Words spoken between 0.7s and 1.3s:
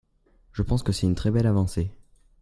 que c’est une très